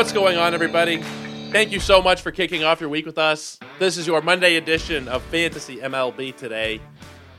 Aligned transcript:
What's 0.00 0.14
going 0.14 0.38
on, 0.38 0.54
everybody? 0.54 1.02
Thank 1.52 1.72
you 1.72 1.78
so 1.78 2.00
much 2.00 2.22
for 2.22 2.32
kicking 2.32 2.64
off 2.64 2.80
your 2.80 2.88
week 2.88 3.04
with 3.04 3.18
us. 3.18 3.58
This 3.78 3.98
is 3.98 4.06
your 4.06 4.22
Monday 4.22 4.56
edition 4.56 5.08
of 5.08 5.22
Fantasy 5.24 5.76
MLB 5.76 6.34
Today. 6.34 6.80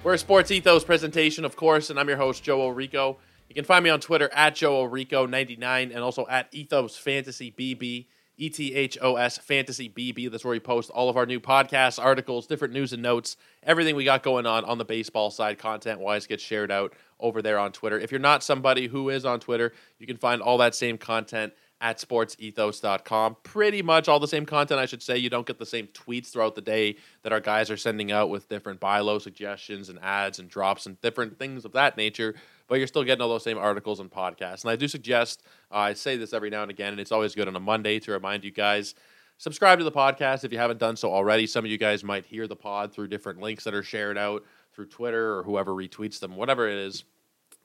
We're 0.03 0.13
a 0.13 0.17
Sports 0.19 0.51
Ethos 0.51 0.83
presentation, 0.83 1.43
of 1.43 1.55
course, 1.55 1.89
and 1.89 1.99
I'm 1.99 2.07
your 2.07 2.17
host, 2.17 2.43
Joe 2.43 2.59
Orico. 2.59 3.17
You 3.49 3.55
can 3.55 3.65
find 3.65 3.83
me 3.83 3.89
on 3.89 3.99
Twitter 3.99 4.29
at 4.31 4.53
Joe 4.53 4.87
Orico99 4.87 5.89
and 5.89 5.97
also 6.01 6.27
at 6.27 6.49
Ethos 6.51 6.95
Fantasy 6.95 7.51
BB, 7.51 8.05
E 8.37 8.49
T 8.51 8.75
H 8.75 8.95
O 9.01 9.15
S 9.15 9.39
Fantasy 9.39 9.89
BB. 9.89 10.29
That's 10.29 10.45
where 10.45 10.51
we 10.51 10.59
post 10.59 10.91
all 10.91 11.09
of 11.09 11.17
our 11.17 11.25
new 11.25 11.39
podcasts, 11.39 11.97
articles, 11.97 12.45
different 12.45 12.75
news 12.75 12.93
and 12.93 13.01
notes, 13.01 13.37
everything 13.63 13.95
we 13.95 14.03
got 14.03 14.21
going 14.21 14.45
on 14.45 14.65
on 14.65 14.77
the 14.77 14.85
baseball 14.85 15.31
side, 15.31 15.57
content 15.57 15.99
wise, 15.99 16.27
gets 16.27 16.43
shared 16.43 16.69
out 16.69 16.93
over 17.19 17.41
there 17.41 17.57
on 17.57 17.71
Twitter. 17.71 17.99
If 17.99 18.11
you're 18.11 18.19
not 18.19 18.43
somebody 18.43 18.85
who 18.85 19.09
is 19.09 19.25
on 19.25 19.39
Twitter, 19.39 19.73
you 19.97 20.05
can 20.05 20.17
find 20.17 20.43
all 20.43 20.59
that 20.59 20.75
same 20.75 20.99
content 20.99 21.53
at 21.81 21.97
sportsethos.com. 21.97 23.37
Pretty 23.41 23.81
much 23.81 24.07
all 24.07 24.19
the 24.19 24.27
same 24.27 24.45
content, 24.45 24.79
I 24.79 24.85
should 24.85 25.01
say. 25.01 25.17
You 25.17 25.31
don't 25.31 25.47
get 25.47 25.57
the 25.57 25.65
same 25.65 25.87
tweets 25.87 26.27
throughout 26.27 26.53
the 26.53 26.61
day 26.61 26.95
that 27.23 27.33
our 27.33 27.39
guys 27.39 27.71
are 27.71 27.77
sending 27.77 28.11
out 28.11 28.29
with 28.29 28.47
different 28.47 28.79
buy 28.79 28.99
low 28.99 29.17
suggestions 29.17 29.89
and 29.89 29.97
adds 30.01 30.37
and 30.37 30.47
drops 30.47 30.85
and 30.85 31.01
different 31.01 31.39
things 31.39 31.65
of 31.65 31.71
that 31.73 31.97
nature, 31.97 32.35
but 32.67 32.75
you're 32.75 32.87
still 32.87 33.03
getting 33.03 33.23
all 33.23 33.29
those 33.29 33.43
same 33.43 33.57
articles 33.57 33.99
and 33.99 34.11
podcasts. 34.11 34.63
And 34.63 34.69
I 34.69 34.75
do 34.75 34.87
suggest, 34.87 35.41
uh, 35.71 35.77
I 35.77 35.93
say 35.93 36.17
this 36.17 36.33
every 36.33 36.51
now 36.51 36.61
and 36.61 36.71
again, 36.71 36.93
and 36.93 36.99
it's 36.99 37.11
always 37.11 37.33
good 37.33 37.47
on 37.47 37.55
a 37.55 37.59
Monday 37.59 37.99
to 37.99 38.11
remind 38.11 38.43
you 38.43 38.51
guys 38.51 38.93
subscribe 39.39 39.79
to 39.79 39.83
the 39.83 39.91
podcast 39.91 40.43
if 40.43 40.51
you 40.51 40.59
haven't 40.59 40.79
done 40.79 40.95
so 40.95 41.11
already. 41.11 41.47
Some 41.47 41.65
of 41.65 41.71
you 41.71 41.79
guys 41.79 42.03
might 42.03 42.27
hear 42.27 42.45
the 42.45 42.55
pod 42.55 42.93
through 42.93 43.07
different 43.07 43.41
links 43.41 43.63
that 43.63 43.73
are 43.73 43.81
shared 43.81 44.19
out 44.19 44.43
through 44.71 44.85
Twitter 44.85 45.35
or 45.35 45.41
whoever 45.41 45.71
retweets 45.71 46.19
them, 46.19 46.35
whatever 46.35 46.69
it 46.69 46.77
is 46.77 47.05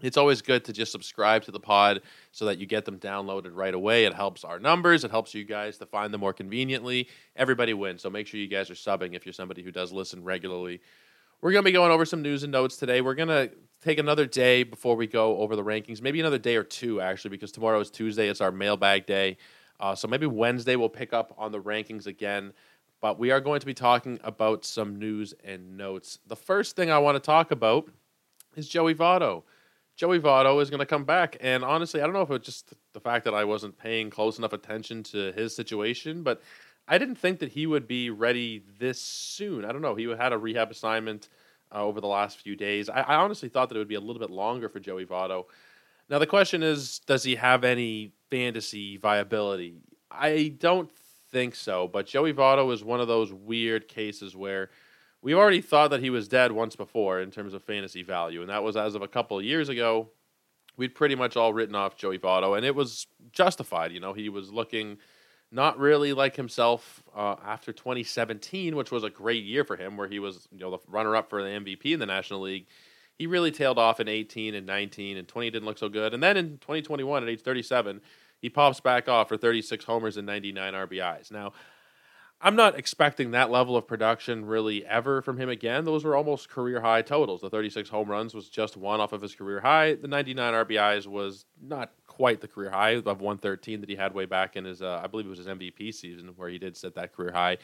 it's 0.00 0.16
always 0.16 0.42
good 0.42 0.64
to 0.66 0.72
just 0.72 0.92
subscribe 0.92 1.42
to 1.44 1.50
the 1.50 1.61
pod 1.61 2.02
so 2.30 2.44
that 2.44 2.58
you 2.58 2.66
get 2.66 2.84
them 2.84 2.98
downloaded 2.98 3.50
right 3.55 3.72
away. 3.72 4.05
It 4.05 4.12
helps 4.12 4.44
our 4.44 4.58
numbers. 4.58 5.05
It 5.05 5.11
helps 5.11 5.34
you 5.34 5.44
guys 5.44 5.78
to 5.78 5.86
find 5.86 6.12
them 6.12 6.20
more 6.20 6.34
conveniently. 6.34 7.08
Everybody 7.34 7.72
wins. 7.72 8.02
So 8.02 8.11
make 8.11 8.27
sure 8.27 8.39
you 8.39 8.47
guys 8.47 8.70
are 8.70 8.74
subbing 8.74 9.14
if 9.14 9.24
you're 9.24 9.33
somebody 9.33 9.62
who 9.62 9.72
does 9.72 9.92
listen 9.92 10.22
regularly. 10.22 10.80
We're 11.41 11.52
going 11.52 11.64
to 11.64 11.69
be 11.69 11.72
going 11.72 11.92
over 11.92 12.05
some 12.05 12.22
news 12.22 12.42
and 12.42 12.52
notes 12.52 12.77
today. 12.77 13.00
We're 13.00 13.14
going 13.14 13.28
to 13.28 13.50
take 13.83 13.98
another 13.98 14.27
day 14.27 14.62
before 14.62 14.97
we 14.97 15.06
go 15.06 15.39
over 15.39 15.56
the 15.56 15.64
rankings, 15.64 16.02
maybe 16.02 16.20
another 16.20 16.39
day 16.39 16.56
or 16.56 16.64
two, 16.64 17.00
actually, 17.00 17.30
because 17.30 17.52
tomorrow 17.52 17.80
is 17.80 17.91
Tuesday. 17.91 18.28
It's 18.28 18.41
our 18.41 18.52
mailbag 18.52 19.06
day. 19.06 19.36
Uh, 19.78 19.94
so 19.94 20.08
maybe 20.08 20.27
Wednesday 20.27 20.77
we'll 20.77 20.89
pick 20.89 21.12
up 21.12 21.34
on 21.39 21.52
the 21.52 21.61
rankings 21.61 22.06
again. 22.06 22.52
But 23.00 23.19
we 23.19 23.30
are 23.30 23.41
going 23.41 23.61
to 23.61 23.67
be 23.67 23.74
talking 23.74 24.19
about 24.24 24.64
some 24.64 24.98
news 24.98 25.34
and 25.44 25.77
notes. 25.77 26.19
The 26.27 26.36
first 26.36 26.77
thing 26.77 26.91
I 26.91 26.98
want 26.98 27.17
to 27.17 27.20
talk 27.20 27.50
about 27.50 27.89
is 28.56 28.69
Joey 28.69 28.94
Votto. 28.94 29.42
Joey 29.97 30.20
Votto 30.20 30.61
is 30.61 30.69
going 30.69 30.80
to 30.80 30.86
come 30.86 31.05
back. 31.05 31.36
And 31.41 31.64
honestly, 31.64 32.00
I 32.00 32.05
don't 32.05 32.12
know 32.12 32.22
if 32.22 32.30
it's 32.30 32.44
just 32.44 32.75
the 32.92 33.00
fact 33.00 33.25
that 33.25 33.34
I 33.34 33.44
wasn't 33.44 33.78
paying 33.78 34.11
close 34.11 34.39
enough 34.39 34.52
attention 34.52 35.02
to 35.05 35.33
his 35.33 35.56
situation, 35.56 36.22
but 36.22 36.42
I 36.86 36.98
didn't 36.98 37.16
think 37.16 37.41
that 37.41 37.50
he 37.50 37.66
would 37.66 37.89
be 37.89 38.11
ready 38.11 38.62
this 38.78 39.00
soon. 39.00 39.64
I 39.64 39.72
don't 39.72 39.83
know. 39.83 39.94
He 39.94 40.05
had 40.05 40.33
a 40.33 40.39
rehab 40.39 40.70
assignment 40.70 41.30
uh, 41.74 41.83
over 41.83 42.00
the 42.00 42.06
last 42.06 42.39
few 42.39 42.55
days. 42.55 42.89
I, 42.89 43.00
I, 43.00 43.14
honestly 43.17 43.48
thought 43.48 43.70
that 43.70 43.74
it 43.74 43.78
would 43.78 43.89
be 43.89 43.97
a 43.97 44.00
little 44.00 44.20
bit 44.20 44.30
longer 44.30 44.69
for 44.69 44.78
Joey 44.78 45.05
Votto. 45.05 45.47
Now, 46.08 46.20
the 46.20 46.27
question 46.27 46.62
is 46.62 47.00
does 47.00 47.24
he 47.24 47.34
have 47.34 47.64
any 47.64 48.12
fantasy 48.30 48.98
viability? 48.98 49.74
I 50.11 50.55
don't 50.58 50.91
think 51.33 51.56
so, 51.56 51.89
but 51.89 52.06
Joey 52.06 52.33
Votto 52.33 52.73
is 52.73 52.85
one 52.85 53.01
of 53.01 53.08
those 53.08 53.33
weird 53.33 53.89
cases 53.89 54.36
where 54.36 54.70
we 55.23 55.35
already 55.35 55.61
thought 55.61 55.91
that 55.91 56.01
he 56.01 56.11
was 56.11 56.29
dead 56.29 56.53
once 56.53 56.77
before 56.77 57.21
in 57.21 57.31
terms 57.31 57.55
of 57.55 57.63
fantasy 57.63 58.03
value, 58.03 58.41
and 58.41 58.51
that 58.51 58.63
was 58.63 58.77
as 58.77 58.95
of 58.95 59.03
a 59.03 59.09
couple 59.09 59.39
of 59.39 59.45
years 59.45 59.69
ago. 59.69 60.11
We'd 60.77 60.95
pretty 60.95 61.15
much 61.15 61.37
all 61.37 61.55
written 61.55 61.75
off 61.75 61.97
Joey 61.97 62.19
Votto, 62.19 62.57
and 62.57 62.65
it 62.65 62.75
was 62.75 63.07
justified. 63.33 63.93
You 63.93 64.01
know, 64.01 64.13
he 64.13 64.29
was 64.29 64.53
looking 64.53 64.99
not 65.51 65.79
really 65.79 66.13
like 66.13 66.37
himself 66.37 67.03
uh, 67.15 67.37
after 67.45 67.73
2017, 67.73 68.77
which 68.77 68.91
was 68.91 69.05
a 69.05 69.11
great 69.11 69.45
year 69.45 69.65
for 69.65 69.77
him, 69.77 69.97
where 69.97 70.09
he 70.09 70.19
was 70.19 70.49
you 70.53 70.59
know 70.59 70.71
the 70.71 70.79
runner-up 70.89 71.31
for 71.31 71.43
the 71.43 71.48
MVP 71.48 71.87
in 71.87 72.01
the 72.01 72.07
National 72.07 72.41
League. 72.41 72.67
He 73.19 73.27
really 73.27 73.51
tailed 73.51 73.79
off 73.79 74.01
in 74.01 74.09
18 74.09 74.55
and 74.55 74.67
19, 74.67 75.17
and 75.17 75.27
20 75.27 75.51
didn't 75.51 75.67
look 75.67 75.79
so 75.79 75.89
good. 75.89 76.13
And 76.13 76.23
then 76.23 76.37
in 76.37 76.59
2021, 76.59 77.23
at 77.23 77.29
age 77.29 77.41
37, 77.41 78.03
he 78.41 78.51
pops 78.51 78.81
back 78.81 79.09
off 79.09 79.29
for 79.29 79.39
36 79.39 79.85
homers 79.85 80.19
and 80.19 80.27
99 80.27 80.75
RBIs. 80.75 81.31
Now, 81.31 81.53
I'm 82.46 82.55
not 82.55 82.79
expecting 82.79 83.33
that 83.33 83.51
level 83.51 83.77
of 83.77 83.89
production 83.89 84.45
really 84.45 84.86
ever 84.86 85.20
from 85.20 85.36
him 85.36 85.48
again. 85.48 85.84
Those 85.84 86.05
were 86.05 86.14
almost 86.14 86.48
career 86.48 86.80
high 86.80 87.02
totals. 87.02 87.40
The 87.40 87.51
36 87.51 87.89
home 87.89 88.08
runs 88.08 88.34
was 88.34 88.48
just 88.48 88.77
one 88.77 89.01
off 89.01 89.12
of 89.12 89.20
his 89.20 89.34
career 89.34 89.58
high. 89.58 89.95
The 89.95 90.07
99 90.07 90.55
RBIs 90.55 91.08
was 91.08 91.45
not 91.61 91.90
quite 92.06 92.40
the 92.40 92.46
career 92.46 92.70
high 92.70 92.90
of 92.90 93.05
113 93.05 93.80
that 93.80 93.89
he 93.89 93.96
had 93.96 94.14
way 94.14 94.27
back 94.27 94.55
in 94.55 94.64
his, 94.64 94.80
uh, 94.80 95.01
I 95.02 95.08
believe 95.08 95.27
it 95.27 95.30
was 95.30 95.39
his 95.39 95.48
MVP 95.48 95.92
season 95.92 96.35
where 96.36 96.48
he 96.48 96.56
did 96.56 96.77
set 96.77 96.95
that 96.95 97.12
career 97.12 97.33
high. 97.33 97.58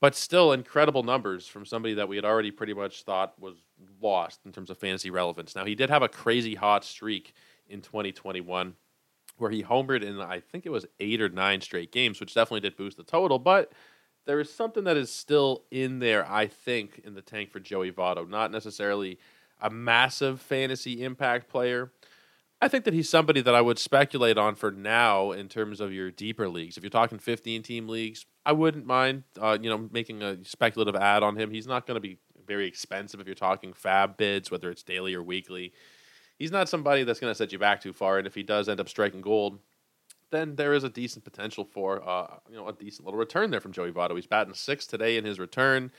But 0.00 0.16
still, 0.16 0.50
incredible 0.50 1.04
numbers 1.04 1.46
from 1.46 1.64
somebody 1.64 1.94
that 1.94 2.08
we 2.08 2.16
had 2.16 2.24
already 2.24 2.50
pretty 2.50 2.74
much 2.74 3.04
thought 3.04 3.40
was 3.40 3.54
lost 4.02 4.40
in 4.44 4.50
terms 4.50 4.70
of 4.70 4.78
fantasy 4.78 5.10
relevance. 5.10 5.54
Now, 5.54 5.64
he 5.64 5.76
did 5.76 5.88
have 5.88 6.02
a 6.02 6.08
crazy 6.08 6.56
hot 6.56 6.84
streak 6.84 7.32
in 7.68 7.80
2021 7.80 8.74
where 9.38 9.50
he 9.52 9.62
homered 9.62 10.02
in, 10.02 10.20
I 10.20 10.40
think 10.40 10.66
it 10.66 10.70
was 10.70 10.84
eight 10.98 11.22
or 11.22 11.28
nine 11.28 11.60
straight 11.60 11.92
games, 11.92 12.18
which 12.18 12.34
definitely 12.34 12.68
did 12.68 12.76
boost 12.76 12.96
the 12.96 13.04
total. 13.04 13.38
But 13.38 13.70
there 14.26 14.40
is 14.40 14.52
something 14.52 14.84
that 14.84 14.96
is 14.96 15.10
still 15.10 15.64
in 15.70 16.00
there, 16.00 16.28
I 16.30 16.46
think, 16.46 17.00
in 17.04 17.14
the 17.14 17.22
tank 17.22 17.50
for 17.50 17.60
Joey 17.60 17.92
Votto. 17.92 18.28
Not 18.28 18.50
necessarily 18.50 19.18
a 19.60 19.70
massive 19.70 20.40
fantasy 20.40 21.02
impact 21.02 21.48
player. 21.48 21.92
I 22.60 22.68
think 22.68 22.84
that 22.84 22.94
he's 22.94 23.08
somebody 23.08 23.40
that 23.42 23.54
I 23.54 23.60
would 23.60 23.78
speculate 23.78 24.38
on 24.38 24.54
for 24.54 24.70
now 24.70 25.30
in 25.32 25.48
terms 25.48 25.80
of 25.80 25.92
your 25.92 26.10
deeper 26.10 26.48
leagues. 26.48 26.76
If 26.76 26.82
you're 26.82 26.90
talking 26.90 27.18
15 27.18 27.62
team 27.62 27.88
leagues, 27.88 28.26
I 28.44 28.52
wouldn't 28.52 28.86
mind, 28.86 29.24
uh, 29.40 29.58
you 29.60 29.70
know, 29.70 29.88
making 29.92 30.22
a 30.22 30.42
speculative 30.44 30.96
add 30.96 31.22
on 31.22 31.36
him. 31.36 31.50
He's 31.50 31.66
not 31.66 31.86
going 31.86 31.96
to 31.96 32.00
be 32.00 32.18
very 32.46 32.66
expensive 32.66 33.20
if 33.20 33.26
you're 33.26 33.34
talking 33.34 33.72
fab 33.72 34.16
bids, 34.16 34.50
whether 34.50 34.70
it's 34.70 34.82
daily 34.82 35.14
or 35.14 35.22
weekly. 35.22 35.72
He's 36.38 36.52
not 36.52 36.68
somebody 36.68 37.04
that's 37.04 37.20
going 37.20 37.30
to 37.30 37.34
set 37.34 37.52
you 37.52 37.58
back 37.58 37.80
too 37.80 37.92
far. 37.92 38.18
And 38.18 38.26
if 38.26 38.34
he 38.34 38.42
does 38.42 38.68
end 38.68 38.80
up 38.80 38.88
striking 38.88 39.20
gold, 39.20 39.58
then 40.30 40.56
there 40.56 40.72
is 40.72 40.84
a 40.84 40.88
decent 40.88 41.24
potential 41.24 41.64
for 41.64 42.06
uh, 42.08 42.38
you 42.50 42.56
know 42.56 42.68
a 42.68 42.72
decent 42.72 43.04
little 43.04 43.18
return 43.18 43.50
there 43.50 43.60
from 43.60 43.72
Joey 43.72 43.92
Votto. 43.92 44.14
He's 44.14 44.26
batting 44.26 44.54
six 44.54 44.86
today 44.86 45.16
in 45.16 45.24
his 45.24 45.38
return. 45.38 45.90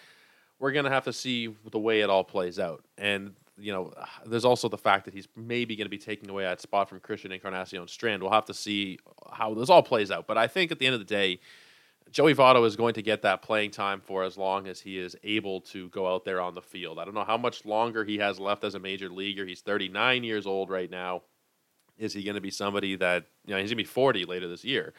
We're 0.60 0.72
gonna 0.72 0.90
have 0.90 1.06
to 1.06 1.14
see 1.14 1.56
the 1.72 1.80
way 1.80 2.02
it 2.02 2.10
all 2.10 2.24
plays 2.24 2.60
out, 2.60 2.84
and 2.98 3.34
you 3.58 3.74
know, 3.74 3.94
there's 4.26 4.46
also 4.46 4.70
the 4.70 4.78
fact 4.78 5.06
that 5.06 5.14
he's 5.14 5.28
maybe 5.36 5.76
going 5.76 5.86
to 5.86 5.90
be 5.90 5.98
taking 5.98 6.30
away 6.30 6.44
that 6.44 6.62
spot 6.62 6.90
from 6.90 7.00
Christian 7.00 7.32
Encarnacion 7.32 7.88
Strand. 7.88 8.22
We'll 8.22 8.32
have 8.32 8.46
to 8.46 8.54
see 8.54 9.00
how 9.32 9.54
this 9.54 9.70
all 9.70 9.84
plays 9.84 10.12
out. 10.12 10.28
But 10.28 10.38
I 10.38 10.48
think 10.48 10.72
at 10.72 10.80
the 10.80 10.86
end 10.86 10.94
of 10.94 11.00
the 11.00 11.06
day, 11.06 11.40
Joey 12.12 12.34
Votto 12.34 12.66
is 12.66 12.76
going 12.76 12.94
to 12.94 13.02
get 13.02 13.22
that 13.24 13.42
playing 13.42 13.72
time 13.72 14.00
for 14.00 14.24
as 14.24 14.38
long 14.38 14.68
as 14.68 14.80
he 14.80 14.98
is 14.98 15.16
able 15.24 15.62
to 15.62 15.90
go 15.90 16.08
out 16.08 16.24
there 16.24 16.40
on 16.40 16.54
the 16.54 16.62
field. 16.62 17.00
I 17.00 17.06
don't 17.06 17.14
know 17.14 17.26
how 17.26 17.38
much 17.38 17.66
longer 17.66 18.06
he 18.06 18.18
has 18.20 18.40
left 18.40 18.64
as 18.64 18.76
a 18.76 18.80
major 18.80 19.10
leaguer. 19.10 19.46
He's 19.46 19.62
39 19.62 20.24
years 20.24 20.48
old 20.48 20.70
right 20.70 20.90
now. 20.90 21.24
Is 21.98 22.14
he 22.14 22.24
going 22.24 22.36
to 22.36 22.42
be 22.42 22.52
somebody 22.52 22.96
that 22.96 23.26
you 23.46 23.54
know 23.54 23.60
he's 23.60 23.70
going 23.70 23.78
to 23.78 23.84
be 23.84 23.86
40 23.86 24.26
later 24.26 24.48
this 24.48 24.64
year? 24.64 24.94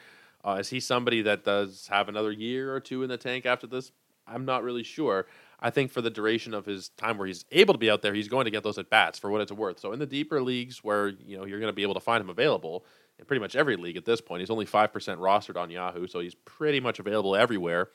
Uh, 0.44 0.56
is 0.60 0.68
he 0.68 0.80
somebody 0.80 1.22
that 1.22 1.44
does 1.44 1.88
have 1.90 2.08
another 2.08 2.32
year 2.32 2.74
or 2.74 2.80
two 2.80 3.02
in 3.02 3.08
the 3.08 3.16
tank 3.16 3.46
after 3.46 3.66
this? 3.66 3.92
I'm 4.26 4.44
not 4.44 4.62
really 4.62 4.82
sure. 4.82 5.26
I 5.60 5.70
think 5.70 5.90
for 5.90 6.00
the 6.00 6.10
duration 6.10 6.54
of 6.54 6.66
his 6.66 6.90
time 6.90 7.18
where 7.18 7.26
he's 7.26 7.44
able 7.50 7.74
to 7.74 7.78
be 7.78 7.90
out 7.90 8.02
there, 8.02 8.14
he's 8.14 8.28
going 8.28 8.44
to 8.44 8.50
get 8.50 8.62
those 8.62 8.78
at 8.78 8.90
bats 8.90 9.18
for 9.18 9.30
what 9.30 9.40
it's 9.40 9.50
worth. 9.50 9.80
So 9.80 9.92
in 9.92 9.98
the 9.98 10.06
deeper 10.06 10.40
leagues 10.40 10.84
where 10.84 11.08
you 11.08 11.36
know 11.36 11.44
you're 11.44 11.60
going 11.60 11.72
to 11.72 11.76
be 11.76 11.82
able 11.82 11.94
to 11.94 12.00
find 12.00 12.20
him 12.20 12.30
available 12.30 12.84
in 13.18 13.24
pretty 13.24 13.40
much 13.40 13.56
every 13.56 13.76
league 13.76 13.96
at 13.96 14.04
this 14.04 14.20
point, 14.20 14.40
he's 14.40 14.50
only 14.50 14.66
five 14.66 14.92
percent 14.92 15.20
rostered 15.20 15.56
on 15.56 15.70
Yahoo, 15.70 16.06
so 16.06 16.20
he's 16.20 16.34
pretty 16.34 16.80
much 16.80 16.98
available 16.98 17.34
everywhere. 17.34 17.88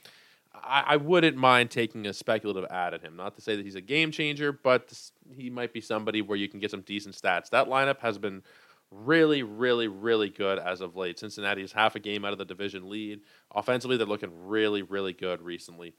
I, 0.55 0.83
I, 0.87 0.97
wouldn't 0.97 1.35
mind 1.35 1.71
taking 1.71 2.05
a 2.05 2.13
speculative 2.13 2.65
add 2.69 2.93
at 2.93 3.01
him. 3.01 3.15
Not 3.15 3.35
to 3.35 3.41
say 3.41 3.55
that 3.55 3.65
he's 3.65 3.75
a 3.75 3.81
game 3.81 4.11
changer, 4.11 4.51
but 4.51 4.93
he 5.35 5.49
might 5.49 5.73
be 5.73 5.81
somebody 5.81 6.21
where 6.21 6.37
you 6.37 6.47
can 6.47 6.59
get 6.59 6.69
some 6.69 6.81
decent 6.81 7.15
stats. 7.15 7.49
That 7.49 7.67
lineup 7.67 7.99
has 7.99 8.19
been 8.19 8.43
really, 8.93 9.43
really, 9.43 9.87
really 9.87 10.29
good 10.29 10.59
as 10.59 10.81
of 10.81 10.95
late. 10.95 11.19
Cincinnati 11.19 11.63
is 11.63 11.71
half 11.71 11.95
a 11.95 11.99
game 11.99 12.25
out 12.25 12.31
of 12.31 12.37
the 12.37 12.45
division 12.45 12.89
lead. 12.89 13.21
Offensively, 13.53 13.97
they're 13.97 14.05
looking 14.05 14.31
really, 14.45 14.81
really 14.81 15.13
good 15.13 15.41
recently. 15.41 15.93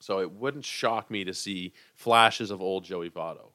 So 0.00 0.20
it 0.20 0.32
wouldn't 0.32 0.64
shock 0.64 1.10
me 1.10 1.24
to 1.24 1.34
see 1.34 1.72
flashes 1.94 2.50
of 2.50 2.60
old 2.60 2.84
Joey 2.84 3.10
Votto. 3.10 3.52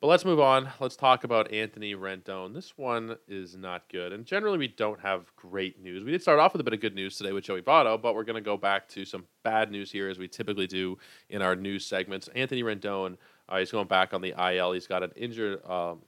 But 0.00 0.08
let's 0.08 0.24
move 0.26 0.38
on. 0.38 0.68
Let's 0.80 0.96
talk 0.96 1.24
about 1.24 1.50
Anthony 1.50 1.94
Rendon. 1.94 2.52
This 2.52 2.76
one 2.76 3.16
is 3.26 3.56
not 3.56 3.88
good. 3.88 4.12
And 4.12 4.26
generally, 4.26 4.58
we 4.58 4.68
don't 4.68 5.00
have 5.00 5.34
great 5.34 5.80
news. 5.80 6.04
We 6.04 6.10
did 6.10 6.20
start 6.20 6.38
off 6.38 6.52
with 6.52 6.60
a 6.60 6.64
bit 6.64 6.74
of 6.74 6.80
good 6.80 6.94
news 6.94 7.16
today 7.16 7.32
with 7.32 7.44
Joey 7.44 7.62
Votto, 7.62 8.00
but 8.00 8.14
we're 8.14 8.24
going 8.24 8.34
to 8.34 8.42
go 8.42 8.58
back 8.58 8.86
to 8.90 9.06
some 9.06 9.24
bad 9.44 9.70
news 9.70 9.90
here 9.90 10.10
as 10.10 10.18
we 10.18 10.28
typically 10.28 10.66
do 10.66 10.98
in 11.30 11.40
our 11.40 11.56
news 11.56 11.86
segments. 11.86 12.28
Anthony 12.34 12.62
Rendon, 12.62 13.16
uh, 13.48 13.56
he's 13.56 13.70
going 13.70 13.86
back 13.86 14.12
on 14.12 14.20
the 14.20 14.34
IL. 14.38 14.72
He's 14.72 14.86
got 14.86 15.02
an 15.02 15.12
injured 15.16 15.64
um, 15.64 16.02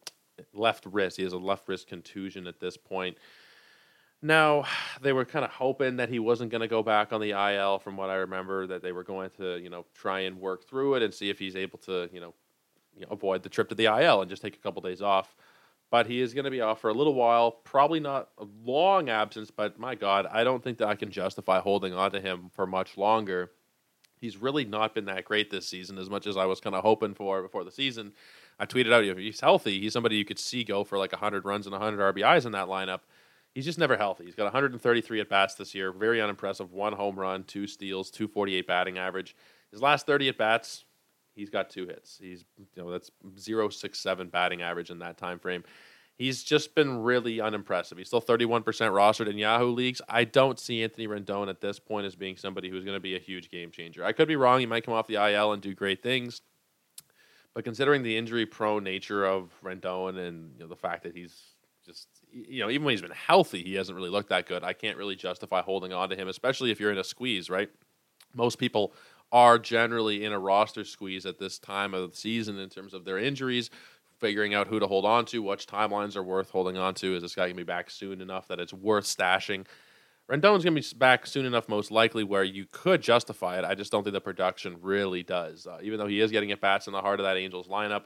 left 0.52 0.86
wrist. 0.86 1.16
He 1.16 1.22
has 1.22 1.32
a 1.32 1.38
left 1.38 1.68
wrist 1.68 1.86
contusion 1.86 2.46
at 2.46 2.60
this 2.60 2.76
point. 2.76 3.18
Now, 4.22 4.64
they 5.00 5.12
were 5.12 5.24
kind 5.24 5.44
of 5.44 5.50
hoping 5.50 5.96
that 5.96 6.08
he 6.08 6.18
wasn't 6.18 6.50
going 6.50 6.62
to 6.62 6.68
go 6.68 6.82
back 6.82 7.12
on 7.12 7.20
the 7.20 7.30
IL 7.30 7.78
from 7.78 7.96
what 7.96 8.10
I 8.10 8.16
remember, 8.16 8.66
that 8.66 8.82
they 8.82 8.92
were 8.92 9.04
going 9.04 9.30
to, 9.38 9.58
you 9.58 9.70
know, 9.70 9.84
try 9.94 10.20
and 10.20 10.40
work 10.40 10.68
through 10.68 10.94
it 10.96 11.02
and 11.02 11.12
see 11.12 11.30
if 11.30 11.38
he's 11.38 11.56
able 11.56 11.78
to, 11.80 12.08
you 12.12 12.20
know, 12.20 12.34
you 12.96 13.02
know 13.02 13.12
avoid 13.12 13.42
the 13.42 13.48
trip 13.48 13.68
to 13.68 13.74
the 13.74 13.84
IL 13.84 14.22
and 14.22 14.30
just 14.30 14.42
take 14.42 14.54
a 14.54 14.58
couple 14.58 14.82
days 14.82 15.02
off. 15.02 15.36
but 15.90 16.06
he 16.06 16.20
is 16.20 16.34
going 16.34 16.44
to 16.44 16.50
be 16.50 16.60
off 16.60 16.80
for 16.80 16.90
a 16.90 16.94
little 16.94 17.14
while. 17.14 17.52
Probably 17.52 18.00
not 18.00 18.30
a 18.38 18.46
long 18.64 19.08
absence, 19.08 19.52
but 19.52 19.78
my 19.78 19.94
God, 19.94 20.26
I 20.26 20.42
don't 20.42 20.62
think 20.62 20.78
that 20.78 20.88
I 20.88 20.96
can 20.96 21.10
justify 21.10 21.60
holding 21.60 21.94
on 21.94 22.10
to 22.12 22.20
him 22.20 22.50
for 22.52 22.66
much 22.66 22.96
longer. 22.96 23.52
He's 24.18 24.36
really 24.36 24.64
not 24.64 24.94
been 24.94 25.04
that 25.04 25.24
great 25.24 25.50
this 25.50 25.68
season, 25.68 25.98
as 25.98 26.10
much 26.10 26.26
as 26.26 26.36
I 26.36 26.46
was 26.46 26.58
kind 26.58 26.74
of 26.74 26.82
hoping 26.82 27.14
for 27.14 27.42
before 27.42 27.62
the 27.62 27.70
season. 27.70 28.14
I 28.58 28.66
tweeted 28.66 28.92
out 28.92 29.04
if 29.04 29.18
he's 29.18 29.40
healthy, 29.40 29.80
he's 29.80 29.92
somebody 29.92 30.16
you 30.16 30.24
could 30.24 30.38
see 30.38 30.64
go 30.64 30.84
for 30.84 30.98
like 30.98 31.12
100 31.12 31.44
runs 31.44 31.66
and 31.66 31.72
100 31.72 32.14
RBIs 32.14 32.46
in 32.46 32.52
that 32.52 32.68
lineup. 32.68 33.00
He's 33.54 33.64
just 33.64 33.78
never 33.78 33.96
healthy. 33.96 34.24
He's 34.24 34.34
got 34.34 34.44
133 34.44 35.20
at 35.20 35.28
bats 35.28 35.54
this 35.54 35.74
year, 35.74 35.92
very 35.92 36.20
unimpressive. 36.20 36.72
One 36.72 36.92
home 36.92 37.18
run, 37.18 37.44
two 37.44 37.66
steals, 37.66 38.10
248 38.10 38.66
batting 38.66 38.98
average. 38.98 39.34
His 39.70 39.82
last 39.82 40.06
30 40.06 40.28
at 40.28 40.38
bats, 40.38 40.84
he's 41.34 41.50
got 41.50 41.70
two 41.70 41.86
hits. 41.86 42.18
He's 42.20 42.44
you 42.58 42.82
know 42.82 42.90
that's 42.90 43.10
067 43.38 44.28
batting 44.28 44.62
average 44.62 44.90
in 44.90 44.98
that 45.00 45.18
time 45.18 45.38
frame. 45.38 45.64
He's 46.18 46.42
just 46.42 46.74
been 46.74 47.02
really 47.02 47.42
unimpressive. 47.42 47.98
He's 47.98 48.06
still 48.06 48.22
31% 48.22 48.64
rostered 48.64 49.28
in 49.28 49.36
Yahoo 49.36 49.70
leagues. 49.70 50.00
I 50.08 50.24
don't 50.24 50.58
see 50.58 50.82
Anthony 50.82 51.06
Rendon 51.06 51.50
at 51.50 51.60
this 51.60 51.78
point 51.78 52.06
as 52.06 52.16
being 52.16 52.38
somebody 52.38 52.70
who's 52.70 52.84
going 52.84 52.96
to 52.96 53.00
be 53.00 53.16
a 53.16 53.18
huge 53.20 53.50
game 53.50 53.70
changer. 53.70 54.02
I 54.02 54.12
could 54.12 54.26
be 54.26 54.36
wrong. 54.36 54.60
He 54.60 54.66
might 54.66 54.84
come 54.84 54.94
off 54.94 55.06
the 55.06 55.16
IL 55.16 55.52
and 55.52 55.60
do 55.60 55.74
great 55.74 56.02
things. 56.02 56.40
But 57.56 57.64
considering 57.64 58.02
the 58.02 58.18
injury 58.18 58.44
prone 58.44 58.84
nature 58.84 59.24
of 59.24 59.50
Rendon 59.64 60.18
and 60.18 60.52
you 60.52 60.60
know, 60.60 60.66
the 60.66 60.76
fact 60.76 61.04
that 61.04 61.16
he's 61.16 61.34
just 61.86 62.06
you 62.30 62.60
know 62.60 62.68
even 62.68 62.84
when 62.84 62.92
he's 62.92 63.00
been 63.00 63.10
healthy, 63.12 63.62
he 63.62 63.72
hasn't 63.76 63.96
really 63.96 64.10
looked 64.10 64.28
that 64.28 64.46
good. 64.46 64.62
I 64.62 64.74
can't 64.74 64.98
really 64.98 65.16
justify 65.16 65.62
holding 65.62 65.90
on 65.90 66.10
to 66.10 66.16
him, 66.16 66.28
especially 66.28 66.70
if 66.70 66.78
you're 66.78 66.92
in 66.92 66.98
a 66.98 67.04
squeeze, 67.04 67.48
right? 67.48 67.70
Most 68.34 68.58
people 68.58 68.92
are 69.32 69.58
generally 69.58 70.22
in 70.22 70.34
a 70.34 70.38
roster 70.38 70.84
squeeze 70.84 71.24
at 71.24 71.38
this 71.38 71.58
time 71.58 71.94
of 71.94 72.10
the 72.10 72.16
season 72.18 72.58
in 72.58 72.68
terms 72.68 72.92
of 72.92 73.06
their 73.06 73.16
injuries, 73.16 73.70
figuring 74.18 74.52
out 74.52 74.66
who 74.66 74.78
to 74.78 74.86
hold 74.86 75.06
on 75.06 75.24
to, 75.24 75.42
which 75.42 75.66
timelines 75.66 76.14
are 76.14 76.22
worth 76.22 76.50
holding 76.50 76.76
on 76.76 76.92
to. 76.96 77.16
Is 77.16 77.22
this 77.22 77.34
guy 77.34 77.44
going 77.44 77.54
to 77.54 77.56
be 77.56 77.62
back 77.64 77.88
soon 77.88 78.20
enough 78.20 78.48
that 78.48 78.60
it's 78.60 78.74
worth 78.74 79.06
stashing? 79.06 79.64
Rendon's 80.28 80.64
going 80.64 80.74
to 80.74 80.80
be 80.80 80.98
back 80.98 81.26
soon 81.26 81.46
enough, 81.46 81.68
most 81.68 81.90
likely, 81.90 82.24
where 82.24 82.42
you 82.42 82.66
could 82.70 83.00
justify 83.00 83.58
it. 83.58 83.64
I 83.64 83.74
just 83.74 83.92
don't 83.92 84.02
think 84.02 84.14
the 84.14 84.20
production 84.20 84.76
really 84.82 85.22
does. 85.22 85.66
Uh, 85.66 85.78
even 85.82 85.98
though 85.98 86.08
he 86.08 86.20
is 86.20 86.32
getting 86.32 86.50
at 86.50 86.60
bats 86.60 86.88
in 86.88 86.92
the 86.92 87.00
heart 87.00 87.20
of 87.20 87.24
that 87.26 87.36
Angels 87.36 87.68
lineup, 87.68 88.04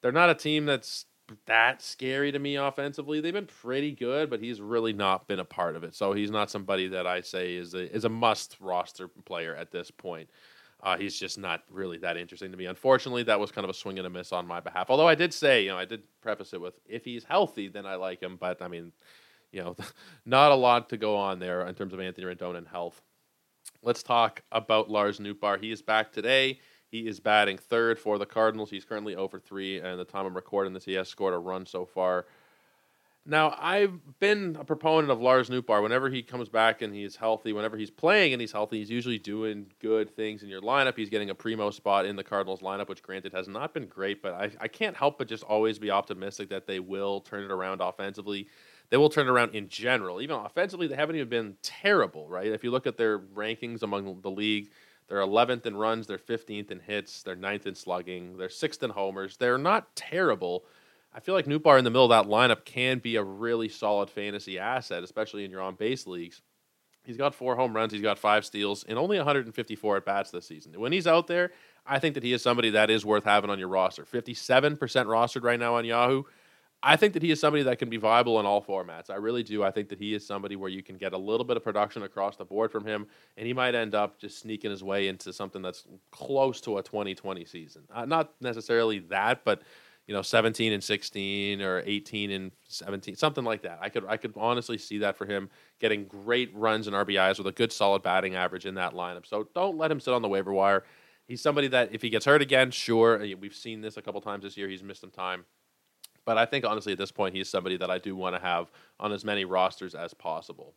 they're 0.00 0.12
not 0.12 0.30
a 0.30 0.34
team 0.34 0.64
that's 0.64 1.06
that 1.46 1.82
scary 1.82 2.32
to 2.32 2.38
me 2.38 2.56
offensively. 2.56 3.20
They've 3.20 3.32
been 3.32 3.46
pretty 3.46 3.92
good, 3.92 4.30
but 4.30 4.40
he's 4.40 4.60
really 4.60 4.92
not 4.92 5.28
been 5.28 5.40
a 5.40 5.44
part 5.44 5.76
of 5.76 5.84
it. 5.84 5.94
So 5.94 6.12
he's 6.12 6.30
not 6.30 6.50
somebody 6.50 6.88
that 6.88 7.06
I 7.06 7.20
say 7.20 7.54
is 7.54 7.74
a, 7.74 7.94
is 7.94 8.04
a 8.04 8.08
must 8.08 8.56
roster 8.60 9.08
player 9.08 9.54
at 9.54 9.70
this 9.70 9.90
point. 9.90 10.30
Uh, 10.82 10.96
he's 10.96 11.18
just 11.18 11.38
not 11.38 11.62
really 11.70 11.98
that 11.98 12.16
interesting 12.16 12.50
to 12.50 12.56
me. 12.56 12.66
Unfortunately, 12.66 13.22
that 13.24 13.38
was 13.38 13.52
kind 13.52 13.64
of 13.64 13.70
a 13.70 13.74
swing 13.74 13.98
and 13.98 14.06
a 14.06 14.10
miss 14.10 14.32
on 14.32 14.46
my 14.46 14.60
behalf. 14.60 14.86
Although 14.88 15.08
I 15.08 15.14
did 15.14 15.34
say, 15.34 15.64
you 15.64 15.70
know, 15.70 15.78
I 15.78 15.84
did 15.84 16.02
preface 16.22 16.54
it 16.54 16.60
with 16.60 16.74
if 16.86 17.04
he's 17.04 17.24
healthy, 17.24 17.68
then 17.68 17.86
I 17.86 17.96
like 17.96 18.22
him. 18.22 18.36
But 18.40 18.62
I 18.62 18.68
mean, 18.68 18.92
you 19.52 19.62
know, 19.62 19.76
not 20.26 20.52
a 20.52 20.56
lot 20.56 20.88
to 20.90 20.96
go 20.96 21.16
on 21.16 21.38
there 21.38 21.66
in 21.66 21.74
terms 21.74 21.92
of 21.92 22.00
Anthony 22.00 22.26
Rendon 22.26 22.56
and 22.56 22.68
health. 22.68 23.00
Let's 23.82 24.02
talk 24.02 24.42
about 24.52 24.90
Lars 24.90 25.18
Nootbaar. 25.18 25.60
He 25.60 25.72
is 25.72 25.82
back 25.82 26.12
today. 26.12 26.60
He 26.90 27.06
is 27.06 27.20
batting 27.20 27.56
third 27.56 27.98
for 27.98 28.18
the 28.18 28.26
Cardinals. 28.26 28.70
He's 28.70 28.84
currently 28.84 29.14
oh 29.14 29.22
over 29.22 29.38
3, 29.38 29.80
and 29.80 29.98
the 29.98 30.04
time 30.04 30.26
I'm 30.26 30.34
recording 30.34 30.72
this, 30.72 30.84
he 30.84 30.94
has 30.94 31.08
scored 31.08 31.34
a 31.34 31.38
run 31.38 31.64
so 31.64 31.86
far. 31.86 32.26
Now, 33.26 33.54
I've 33.60 34.18
been 34.18 34.56
a 34.58 34.64
proponent 34.64 35.10
of 35.10 35.20
Lars 35.20 35.50
Nootbaar. 35.50 35.82
Whenever 35.82 36.08
he 36.08 36.22
comes 36.22 36.48
back 36.48 36.80
and 36.80 36.94
he's 36.94 37.16
healthy, 37.16 37.52
whenever 37.52 37.76
he's 37.76 37.90
playing 37.90 38.32
and 38.32 38.40
he's 38.40 38.50
healthy, 38.50 38.78
he's 38.78 38.90
usually 38.90 39.18
doing 39.18 39.66
good 39.78 40.16
things 40.16 40.42
in 40.42 40.48
your 40.48 40.62
lineup. 40.62 40.96
He's 40.96 41.10
getting 41.10 41.30
a 41.30 41.34
primo 41.34 41.70
spot 41.70 42.06
in 42.06 42.16
the 42.16 42.24
Cardinals 42.24 42.60
lineup, 42.60 42.88
which 42.88 43.02
granted 43.02 43.32
has 43.32 43.46
not 43.46 43.74
been 43.74 43.86
great, 43.86 44.22
but 44.22 44.32
I, 44.32 44.50
I 44.58 44.68
can't 44.68 44.96
help 44.96 45.18
but 45.18 45.28
just 45.28 45.44
always 45.44 45.78
be 45.78 45.90
optimistic 45.90 46.48
that 46.48 46.66
they 46.66 46.80
will 46.80 47.20
turn 47.20 47.44
it 47.44 47.50
around 47.50 47.82
offensively. 47.82 48.48
They 48.90 48.96
will 48.96 49.08
turn 49.08 49.28
around 49.28 49.54
in 49.54 49.68
general. 49.68 50.20
Even 50.20 50.36
offensively, 50.36 50.86
they 50.86 50.96
haven't 50.96 51.16
even 51.16 51.28
been 51.28 51.56
terrible, 51.62 52.28
right? 52.28 52.48
If 52.48 52.64
you 52.64 52.70
look 52.70 52.86
at 52.86 52.96
their 52.96 53.18
rankings 53.18 53.82
among 53.82 54.20
the 54.20 54.30
league, 54.30 54.70
they're 55.08 55.18
11th 55.18 55.66
in 55.66 55.76
runs, 55.76 56.06
they're 56.06 56.18
15th 56.18 56.70
in 56.70 56.80
hits, 56.80 57.22
they're 57.22 57.36
9th 57.36 57.66
in 57.66 57.74
slugging, 57.74 58.36
they're 58.36 58.48
6th 58.48 58.82
in 58.82 58.90
homers. 58.90 59.36
They're 59.36 59.58
not 59.58 59.94
terrible. 59.96 60.64
I 61.12 61.20
feel 61.20 61.34
like 61.34 61.46
Nootbaar 61.46 61.78
in 61.78 61.84
the 61.84 61.90
middle 61.90 62.10
of 62.10 62.10
that 62.10 62.30
lineup 62.30 62.64
can 62.64 62.98
be 62.98 63.16
a 63.16 63.22
really 63.22 63.68
solid 63.68 64.10
fantasy 64.10 64.58
asset, 64.58 65.02
especially 65.02 65.44
in 65.44 65.50
your 65.50 65.62
on 65.62 65.74
base 65.74 66.06
leagues. 66.06 66.42
He's 67.04 67.16
got 67.16 67.34
four 67.34 67.56
home 67.56 67.74
runs, 67.74 67.92
he's 67.92 68.02
got 68.02 68.18
five 68.18 68.44
steals, 68.44 68.84
and 68.84 68.98
only 68.98 69.16
154 69.16 69.96
at 69.96 70.04
bats 70.04 70.30
this 70.30 70.46
season. 70.46 70.78
When 70.78 70.92
he's 70.92 71.06
out 71.06 71.26
there, 71.26 71.50
I 71.86 71.98
think 71.98 72.14
that 72.14 72.22
he 72.22 72.32
is 72.32 72.42
somebody 72.42 72.70
that 72.70 72.90
is 72.90 73.04
worth 73.04 73.24
having 73.24 73.50
on 73.50 73.58
your 73.58 73.68
roster. 73.68 74.04
57% 74.04 74.78
rostered 74.78 75.42
right 75.42 75.58
now 75.58 75.76
on 75.76 75.84
Yahoo. 75.84 76.24
I 76.82 76.96
think 76.96 77.12
that 77.12 77.22
he 77.22 77.30
is 77.30 77.38
somebody 77.38 77.62
that 77.64 77.78
can 77.78 77.90
be 77.90 77.98
viable 77.98 78.40
in 78.40 78.46
all 78.46 78.62
formats. 78.62 79.10
I 79.10 79.16
really 79.16 79.42
do. 79.42 79.62
I 79.62 79.70
think 79.70 79.90
that 79.90 79.98
he 79.98 80.14
is 80.14 80.26
somebody 80.26 80.56
where 80.56 80.70
you 80.70 80.82
can 80.82 80.96
get 80.96 81.12
a 81.12 81.18
little 81.18 81.44
bit 81.44 81.58
of 81.58 81.62
production 81.62 82.02
across 82.04 82.36
the 82.36 82.44
board 82.44 82.72
from 82.72 82.86
him, 82.86 83.06
and 83.36 83.46
he 83.46 83.52
might 83.52 83.74
end 83.74 83.94
up 83.94 84.18
just 84.18 84.38
sneaking 84.38 84.70
his 84.70 84.82
way 84.82 85.08
into 85.08 85.32
something 85.32 85.60
that's 85.60 85.84
close 86.10 86.60
to 86.62 86.78
a 86.78 86.82
2020 86.82 87.44
season. 87.44 87.82
Uh, 87.92 88.06
not 88.06 88.32
necessarily 88.40 89.00
that, 89.00 89.44
but 89.44 89.62
you 90.06 90.14
know, 90.14 90.22
17 90.22 90.72
and 90.72 90.82
16 90.82 91.60
or 91.60 91.82
18 91.84 92.30
and 92.30 92.50
17, 92.64 93.14
something 93.14 93.44
like 93.44 93.62
that. 93.62 93.78
I 93.82 93.90
could 93.90 94.06
I 94.06 94.16
could 94.16 94.32
honestly 94.36 94.78
see 94.78 94.98
that 94.98 95.16
for 95.16 95.26
him 95.26 95.50
getting 95.80 96.06
great 96.06 96.50
runs 96.54 96.86
and 96.86 96.96
RBIs 96.96 97.38
with 97.38 97.46
a 97.46 97.52
good 97.52 97.72
solid 97.72 98.02
batting 98.02 98.34
average 98.34 98.64
in 98.64 98.74
that 98.74 98.94
lineup. 98.94 99.26
So 99.26 99.48
don't 99.54 99.76
let 99.76 99.90
him 99.90 100.00
sit 100.00 100.14
on 100.14 100.22
the 100.22 100.28
waiver 100.28 100.52
wire. 100.52 100.84
He's 101.28 101.42
somebody 101.42 101.68
that 101.68 101.94
if 101.94 102.02
he 102.02 102.10
gets 102.10 102.24
hurt 102.24 102.42
again, 102.42 102.70
sure, 102.72 103.24
we've 103.38 103.54
seen 103.54 103.82
this 103.82 103.98
a 103.98 104.02
couple 104.02 104.20
times 104.20 104.42
this 104.42 104.56
year. 104.56 104.68
He's 104.68 104.82
missed 104.82 105.02
some 105.02 105.10
time. 105.10 105.44
But 106.30 106.38
I 106.38 106.46
think 106.46 106.64
honestly 106.64 106.92
at 106.92 106.98
this 106.98 107.10
point 107.10 107.34
he's 107.34 107.48
somebody 107.48 107.76
that 107.78 107.90
I 107.90 107.98
do 107.98 108.14
want 108.14 108.36
to 108.36 108.40
have 108.40 108.70
on 109.00 109.10
as 109.10 109.24
many 109.24 109.44
rosters 109.44 109.96
as 109.96 110.14
possible. 110.14 110.74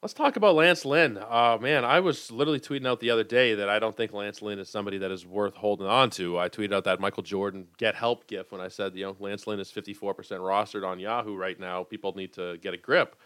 Let's 0.00 0.14
talk 0.14 0.36
about 0.36 0.54
Lance 0.54 0.84
Lynn. 0.84 1.18
Uh, 1.18 1.58
man, 1.60 1.84
I 1.84 1.98
was 1.98 2.30
literally 2.30 2.60
tweeting 2.60 2.86
out 2.86 3.00
the 3.00 3.10
other 3.10 3.24
day 3.24 3.56
that 3.56 3.68
I 3.68 3.80
don't 3.80 3.96
think 3.96 4.12
Lance 4.12 4.42
Lynn 4.42 4.60
is 4.60 4.68
somebody 4.68 4.98
that 4.98 5.10
is 5.10 5.26
worth 5.26 5.56
holding 5.56 5.88
on 5.88 6.10
to. 6.10 6.38
I 6.38 6.48
tweeted 6.48 6.72
out 6.72 6.84
that 6.84 7.00
Michael 7.00 7.24
Jordan 7.24 7.66
get 7.78 7.96
help 7.96 8.28
gif 8.28 8.52
when 8.52 8.60
I 8.60 8.68
said, 8.68 8.94
you 8.94 9.06
know, 9.06 9.16
Lance 9.18 9.48
Lynn 9.48 9.58
is 9.58 9.72
54% 9.72 10.14
rostered 10.14 10.86
on 10.86 11.00
Yahoo 11.00 11.34
right 11.34 11.58
now. 11.58 11.82
People 11.82 12.14
need 12.14 12.32
to 12.34 12.58
get 12.58 12.74
a 12.74 12.76
grip. 12.76 13.16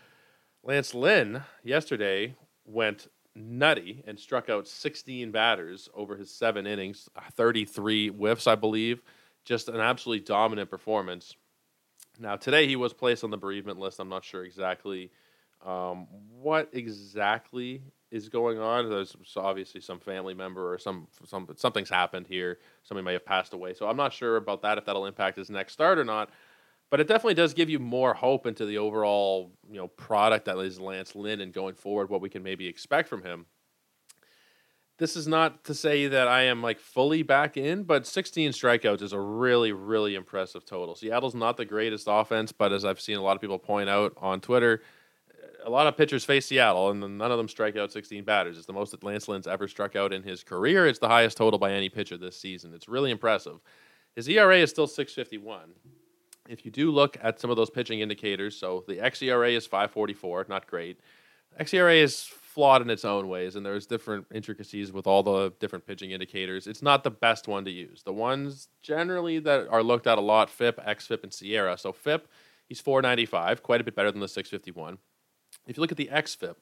Lance 0.64 0.94
Lynn 0.94 1.42
yesterday 1.62 2.34
went 2.64 3.08
nutty 3.34 4.02
and 4.06 4.18
struck 4.18 4.48
out 4.48 4.66
16 4.66 5.30
batters 5.30 5.90
over 5.92 6.16
his 6.16 6.30
seven 6.30 6.66
innings, 6.66 7.10
33 7.36 8.08
whiffs, 8.08 8.46
I 8.46 8.54
believe 8.54 9.02
just 9.50 9.68
an 9.68 9.80
absolutely 9.80 10.24
dominant 10.24 10.70
performance. 10.70 11.34
Now 12.20 12.36
today 12.36 12.68
he 12.68 12.76
was 12.76 12.92
placed 12.92 13.24
on 13.24 13.30
the 13.30 13.36
bereavement 13.36 13.80
list. 13.80 13.98
I'm 13.98 14.08
not 14.08 14.24
sure 14.24 14.44
exactly 14.44 15.10
um, 15.66 16.06
what 16.40 16.70
exactly 16.72 17.82
is 18.12 18.28
going 18.28 18.60
on. 18.60 18.88
There's 18.88 19.16
obviously 19.36 19.80
some 19.80 19.98
family 19.98 20.34
member 20.34 20.72
or 20.72 20.78
some 20.78 21.08
some 21.26 21.48
something's 21.56 21.90
happened 21.90 22.28
here. 22.28 22.60
Somebody 22.84 23.04
may 23.04 23.14
have 23.14 23.26
passed 23.26 23.52
away. 23.52 23.74
So 23.74 23.88
I'm 23.88 23.96
not 23.96 24.12
sure 24.12 24.36
about 24.36 24.62
that 24.62 24.78
if 24.78 24.84
that'll 24.84 25.06
impact 25.06 25.36
his 25.36 25.50
next 25.50 25.72
start 25.72 25.98
or 25.98 26.04
not. 26.04 26.30
But 26.88 27.00
it 27.00 27.08
definitely 27.08 27.34
does 27.34 27.52
give 27.52 27.68
you 27.68 27.80
more 27.80 28.14
hope 28.14 28.46
into 28.46 28.66
the 28.66 28.78
overall 28.78 29.50
you 29.68 29.78
know 29.78 29.88
product 29.88 30.44
that 30.44 30.58
is 30.58 30.78
Lance 30.78 31.16
Lynn 31.16 31.40
and 31.40 31.52
going 31.52 31.74
forward 31.74 32.08
what 32.08 32.20
we 32.20 32.28
can 32.28 32.44
maybe 32.44 32.68
expect 32.68 33.08
from 33.08 33.24
him 33.24 33.46
this 35.00 35.16
is 35.16 35.26
not 35.26 35.64
to 35.64 35.74
say 35.74 36.06
that 36.06 36.28
I 36.28 36.42
am 36.42 36.62
like 36.62 36.78
fully 36.78 37.22
back 37.22 37.56
in, 37.56 37.84
but 37.84 38.06
16 38.06 38.52
strikeouts 38.52 39.00
is 39.00 39.14
a 39.14 39.18
really, 39.18 39.72
really 39.72 40.14
impressive 40.14 40.66
total. 40.66 40.94
Seattle's 40.94 41.34
not 41.34 41.56
the 41.56 41.64
greatest 41.64 42.06
offense, 42.08 42.52
but 42.52 42.70
as 42.70 42.84
I've 42.84 43.00
seen 43.00 43.16
a 43.16 43.22
lot 43.22 43.34
of 43.34 43.40
people 43.40 43.58
point 43.58 43.88
out 43.88 44.12
on 44.18 44.42
Twitter, 44.42 44.82
a 45.64 45.70
lot 45.70 45.86
of 45.86 45.96
pitchers 45.96 46.22
face 46.22 46.46
Seattle, 46.46 46.90
and 46.90 47.00
none 47.18 47.32
of 47.32 47.38
them 47.38 47.48
strike 47.48 47.76
out 47.76 47.90
16 47.90 48.24
batters. 48.24 48.58
It's 48.58 48.66
the 48.66 48.74
most 48.74 48.90
that 48.90 49.02
Lance 49.02 49.26
Lynn's 49.26 49.46
ever 49.46 49.66
struck 49.68 49.96
out 49.96 50.12
in 50.12 50.22
his 50.22 50.44
career. 50.44 50.86
It's 50.86 50.98
the 50.98 51.08
highest 51.08 51.38
total 51.38 51.58
by 51.58 51.72
any 51.72 51.88
pitcher 51.88 52.18
this 52.18 52.38
season. 52.38 52.74
It's 52.74 52.88
really 52.88 53.10
impressive. 53.10 53.58
His 54.14 54.28
ERA 54.28 54.58
is 54.58 54.68
still 54.68 54.86
651. 54.86 55.70
If 56.46 56.66
you 56.66 56.70
do 56.70 56.90
look 56.90 57.16
at 57.22 57.40
some 57.40 57.50
of 57.50 57.56
those 57.56 57.70
pitching 57.70 58.00
indicators, 58.00 58.54
so 58.54 58.84
the 58.86 58.96
xERA 58.96 59.56
is 59.56 59.66
544, 59.66 60.46
not 60.50 60.66
great. 60.66 61.00
xERA 61.58 62.02
is 62.02 62.30
flawed 62.54 62.82
in 62.82 62.90
its 62.90 63.04
own 63.04 63.28
ways, 63.28 63.54
and 63.54 63.64
there's 63.64 63.86
different 63.86 64.26
intricacies 64.34 64.90
with 64.92 65.06
all 65.06 65.22
the 65.22 65.52
different 65.60 65.86
pitching 65.86 66.10
indicators. 66.10 66.66
It's 66.66 66.82
not 66.82 67.04
the 67.04 67.10
best 67.10 67.46
one 67.46 67.64
to 67.64 67.70
use. 67.70 68.02
The 68.02 68.12
ones 68.12 68.68
generally 68.82 69.38
that 69.38 69.68
are 69.68 69.82
looked 69.84 70.08
at 70.08 70.18
a 70.18 70.20
lot: 70.20 70.50
FIP, 70.50 70.84
xFIP, 70.84 71.22
and 71.22 71.32
SIERA. 71.32 71.78
So 71.78 71.92
FIP, 71.92 72.26
he's 72.66 72.80
495, 72.80 73.62
quite 73.62 73.80
a 73.80 73.84
bit 73.84 73.94
better 73.94 74.10
than 74.10 74.20
the 74.20 74.28
651. 74.28 74.98
If 75.66 75.76
you 75.76 75.80
look 75.80 75.92
at 75.92 75.96
the 75.96 76.10
xFIP, 76.12 76.56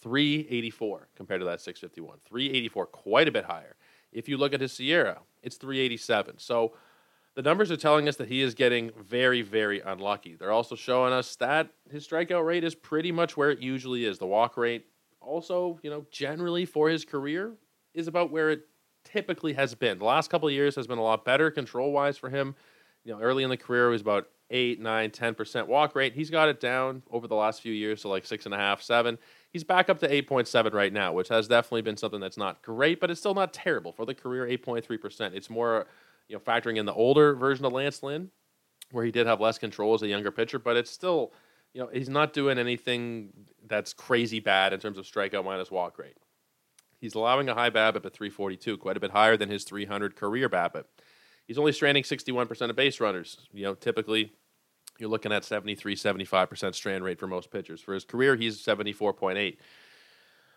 384 0.00 1.08
compared 1.16 1.40
to 1.40 1.44
that 1.46 1.60
651. 1.60 2.18
384, 2.24 2.86
quite 2.86 3.28
a 3.28 3.32
bit 3.32 3.46
higher. 3.46 3.76
If 4.12 4.28
you 4.28 4.36
look 4.36 4.54
at 4.54 4.60
his 4.60 4.72
SIERA, 4.72 5.18
it's 5.42 5.56
387. 5.56 6.38
So 6.38 6.74
the 7.34 7.42
numbers 7.42 7.70
are 7.70 7.76
telling 7.76 8.08
us 8.08 8.16
that 8.16 8.28
he 8.28 8.42
is 8.42 8.54
getting 8.54 8.90
very, 9.00 9.42
very 9.42 9.80
unlucky. 9.80 10.36
They're 10.36 10.52
also 10.52 10.76
showing 10.76 11.12
us 11.12 11.34
that 11.36 11.70
his 11.90 12.06
strikeout 12.06 12.44
rate 12.44 12.62
is 12.62 12.74
pretty 12.74 13.10
much 13.10 13.36
where 13.36 13.50
it 13.50 13.60
usually 13.60 14.04
is. 14.04 14.18
The 14.18 14.26
walk 14.26 14.56
rate 14.56 14.86
also, 15.24 15.78
you 15.82 15.90
know, 15.90 16.06
generally 16.10 16.64
for 16.64 16.88
his 16.88 17.04
career 17.04 17.52
is 17.94 18.08
about 18.08 18.30
where 18.30 18.50
it 18.50 18.62
typically 19.04 19.52
has 19.54 19.74
been. 19.74 19.98
The 19.98 20.04
last 20.04 20.30
couple 20.30 20.48
of 20.48 20.54
years 20.54 20.74
has 20.76 20.86
been 20.86 20.98
a 20.98 21.02
lot 21.02 21.24
better 21.24 21.50
control 21.50 21.92
wise 21.92 22.16
for 22.16 22.30
him. 22.30 22.54
You 23.04 23.12
know, 23.12 23.20
early 23.20 23.42
in 23.42 23.50
the 23.50 23.56
career, 23.56 23.88
was 23.88 24.00
about 24.00 24.28
eight, 24.50 24.80
nine, 24.80 25.10
10% 25.10 25.66
walk 25.66 25.96
rate. 25.96 26.14
He's 26.14 26.30
got 26.30 26.48
it 26.48 26.60
down 26.60 27.02
over 27.10 27.26
the 27.26 27.34
last 27.34 27.62
few 27.62 27.72
years 27.72 28.02
to 28.02 28.08
like 28.08 28.24
six 28.24 28.44
and 28.44 28.54
a 28.54 28.58
half, 28.58 28.82
seven. 28.82 29.18
He's 29.50 29.64
back 29.64 29.88
up 29.88 29.98
to 30.00 30.08
8.7 30.08 30.72
right 30.72 30.92
now, 30.92 31.12
which 31.12 31.28
has 31.28 31.48
definitely 31.48 31.82
been 31.82 31.96
something 31.96 32.20
that's 32.20 32.36
not 32.36 32.62
great, 32.62 33.00
but 33.00 33.10
it's 33.10 33.18
still 33.18 33.34
not 33.34 33.52
terrible 33.52 33.92
for 33.92 34.04
the 34.06 34.14
career. 34.14 34.46
8.3%. 34.46 35.34
It's 35.34 35.50
more, 35.50 35.86
you 36.28 36.36
know, 36.36 36.40
factoring 36.40 36.76
in 36.76 36.86
the 36.86 36.92
older 36.92 37.34
version 37.34 37.64
of 37.64 37.72
Lance 37.72 38.02
Lynn, 38.02 38.30
where 38.92 39.04
he 39.04 39.10
did 39.10 39.26
have 39.26 39.40
less 39.40 39.58
control 39.58 39.94
as 39.94 40.02
a 40.02 40.08
younger 40.08 40.30
pitcher, 40.30 40.58
but 40.58 40.76
it's 40.76 40.90
still, 40.90 41.32
you 41.74 41.80
know, 41.80 41.88
he's 41.92 42.08
not 42.08 42.32
doing 42.32 42.58
anything 42.58 43.32
that's 43.66 43.92
crazy 43.92 44.40
bad 44.40 44.72
in 44.72 44.80
terms 44.80 44.98
of 44.98 45.04
strikeout 45.04 45.44
minus 45.44 45.70
walk 45.70 45.98
rate. 45.98 46.16
He's 47.00 47.14
allowing 47.14 47.48
a 47.48 47.54
high 47.54 47.70
BABIP 47.70 48.06
at 48.06 48.12
342, 48.12 48.76
quite 48.78 48.96
a 48.96 49.00
bit 49.00 49.10
higher 49.10 49.36
than 49.36 49.48
his 49.48 49.64
300 49.64 50.14
career 50.14 50.48
BABIP. 50.48 50.84
He's 51.46 51.58
only 51.58 51.72
stranding 51.72 52.04
61% 52.04 52.70
of 52.70 52.76
base 52.76 53.00
runners. 53.00 53.38
You 53.52 53.64
know, 53.64 53.74
typically 53.74 54.32
you're 54.98 55.08
looking 55.08 55.32
at 55.32 55.44
73, 55.44 55.96
75% 55.96 56.74
strand 56.74 57.02
rate 57.02 57.18
for 57.18 57.26
most 57.26 57.50
pitchers. 57.50 57.80
For 57.80 57.94
his 57.94 58.04
career, 58.04 58.36
he's 58.36 58.62
74.8. 58.62 59.56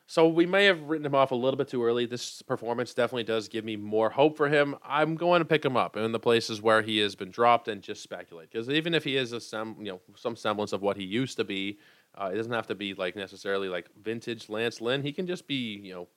So 0.08 0.28
we 0.28 0.46
may 0.46 0.66
have 0.66 0.84
written 0.84 1.06
him 1.06 1.16
off 1.16 1.32
a 1.32 1.36
little 1.36 1.58
bit 1.58 1.68
too 1.68 1.84
early. 1.84 2.06
This 2.06 2.44
performance 2.44 2.94
definitely 2.94 3.24
does 3.24 3.48
give 3.48 3.66
me 3.66 3.76
more 3.76 4.12
hope 4.12 4.38
for 4.38 4.50
him. 4.50 4.76
I'm 4.84 5.16
going 5.16 5.40
to 5.40 5.46
pick 5.46 5.66
him 5.66 5.76
up 5.76 5.98
in 5.98 6.12
the 6.12 6.20
places 6.20 6.62
where 6.62 6.84
he 6.84 7.00
has 7.00 7.16
been 7.16 7.32
dropped 7.32 7.68
and 7.68 7.82
just 7.82 8.04
speculate 8.04 8.52
because 8.52 8.70
even 8.70 8.94
if 8.94 9.04
he 9.04 9.18
is 9.18 9.32
a 9.32 9.42
sem- 9.42 9.78
you 9.80 9.92
know 9.92 10.02
some 10.16 10.36
semblance 10.36 10.74
of 10.74 10.84
what 10.84 10.98
he 10.98 11.04
used 11.04 11.38
to 11.38 11.44
be, 11.44 11.80
uh, 12.14 12.30
it 12.32 12.38
doesn't 12.38 12.54
have 12.54 12.68
to 12.68 12.76
be 12.76 12.94
like 12.94 13.16
necessarily 13.16 13.68
like 13.68 13.90
vintage 14.00 14.48
Lance 14.48 14.80
Lynn. 14.80 15.02
He 15.02 15.12
can 15.12 15.26
just 15.26 15.48
be 15.48 15.80
you 15.84 15.94
know 15.94 16.08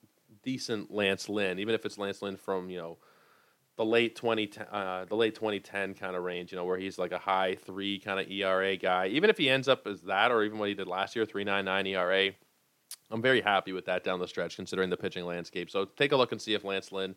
decent 0.43 0.93
Lance 0.93 1.27
Lynn, 1.27 1.57
even 1.57 1.73
if 1.73 1.83
it's 1.83 1.97
Lance 1.97 2.21
Lynn 2.21 2.37
from 2.37 2.69
you 2.69 2.77
know 2.77 2.97
the 3.75 3.85
late 3.85 4.15
2010 4.15 4.67
uh, 4.71 5.05
the 5.09 5.15
late 5.15 5.33
2010 5.33 5.95
kind 5.95 6.15
of 6.15 6.23
range, 6.23 6.51
you 6.51 6.57
know, 6.57 6.65
where 6.65 6.77
he's 6.77 6.99
like 6.99 7.11
a 7.11 7.17
high 7.17 7.55
three 7.55 7.97
kind 7.97 8.19
of 8.19 8.29
ERA 8.29 8.77
guy. 8.77 9.07
Even 9.07 9.31
if 9.31 9.37
he 9.39 9.49
ends 9.49 9.67
up 9.67 9.87
as 9.87 10.01
that, 10.01 10.31
or 10.31 10.43
even 10.43 10.59
what 10.59 10.67
he 10.69 10.75
did 10.75 10.87
last 10.87 11.15
year, 11.15 11.25
3.99 11.25 11.87
ERA, 11.87 12.33
I'm 13.11 13.21
very 13.21 13.41
happy 13.41 13.71
with 13.73 13.85
that 13.85 14.03
down 14.03 14.19
the 14.19 14.27
stretch, 14.27 14.55
considering 14.55 14.89
the 14.89 14.97
pitching 14.97 15.25
landscape. 15.25 15.69
So 15.69 15.85
take 15.85 16.11
a 16.11 16.15
look 16.15 16.31
and 16.31 16.41
see 16.41 16.53
if 16.53 16.63
Lance 16.63 16.91
Lynn 16.91 17.15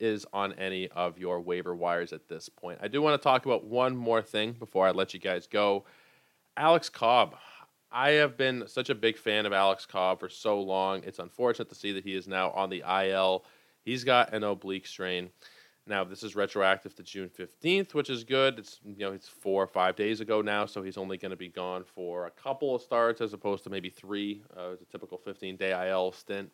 is 0.00 0.26
on 0.32 0.52
any 0.54 0.88
of 0.88 1.18
your 1.18 1.40
waiver 1.40 1.74
wires 1.74 2.12
at 2.12 2.28
this 2.28 2.48
point. 2.48 2.78
I 2.82 2.88
do 2.88 3.02
want 3.02 3.20
to 3.20 3.22
talk 3.22 3.44
about 3.44 3.64
one 3.64 3.96
more 3.96 4.22
thing 4.22 4.52
before 4.52 4.86
I 4.86 4.90
let 4.90 5.14
you 5.14 5.20
guys 5.20 5.46
go. 5.46 5.84
Alex 6.56 6.88
Cobb. 6.88 7.36
I 7.96 8.10
have 8.12 8.36
been 8.36 8.64
such 8.66 8.90
a 8.90 8.94
big 8.94 9.16
fan 9.16 9.46
of 9.46 9.52
Alex 9.52 9.86
Cobb 9.86 10.18
for 10.18 10.28
so 10.28 10.60
long. 10.60 11.04
It's 11.04 11.20
unfortunate 11.20 11.68
to 11.68 11.76
see 11.76 11.92
that 11.92 12.02
he 12.02 12.16
is 12.16 12.26
now 12.26 12.50
on 12.50 12.68
the 12.68 12.82
IL. 12.88 13.44
He's 13.84 14.02
got 14.02 14.34
an 14.34 14.42
oblique 14.42 14.86
strain. 14.86 15.30
Now 15.86 16.02
this 16.02 16.22
is 16.22 16.34
retroactive 16.34 16.94
to 16.94 17.02
June 17.02 17.28
fifteenth, 17.28 17.94
which 17.94 18.08
is 18.08 18.24
good. 18.24 18.58
It's 18.58 18.80
you 18.84 18.96
know 18.96 19.12
it's 19.12 19.28
four 19.28 19.62
or 19.62 19.66
five 19.66 19.96
days 19.96 20.20
ago 20.20 20.40
now, 20.40 20.64
so 20.64 20.82
he's 20.82 20.96
only 20.96 21.18
going 21.18 21.30
to 21.30 21.36
be 21.36 21.48
gone 21.48 21.84
for 21.84 22.26
a 22.26 22.30
couple 22.30 22.74
of 22.74 22.80
starts 22.80 23.20
as 23.20 23.34
opposed 23.34 23.64
to 23.64 23.70
maybe 23.70 23.90
three. 23.90 24.42
Uh, 24.56 24.70
it's 24.70 24.82
a 24.82 24.86
typical 24.86 25.18
fifteen 25.18 25.56
day 25.56 25.90
IL 25.90 26.12
stint. 26.12 26.50